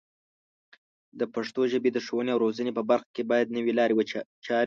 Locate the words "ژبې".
1.71-1.89